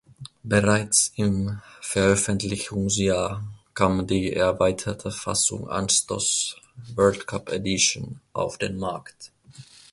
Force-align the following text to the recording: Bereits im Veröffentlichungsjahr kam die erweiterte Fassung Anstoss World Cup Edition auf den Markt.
Bereits 0.43 1.11
im 1.15 1.61
Veröffentlichungsjahr 1.79 3.43
kam 3.75 4.07
die 4.07 4.33
erweiterte 4.33 5.11
Fassung 5.11 5.69
Anstoss 5.69 6.55
World 6.95 7.27
Cup 7.27 7.49
Edition 7.51 8.19
auf 8.33 8.57
den 8.57 8.77
Markt. 8.79 9.31